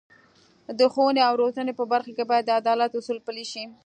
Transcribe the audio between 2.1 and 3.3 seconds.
کې باید د عدالت اصول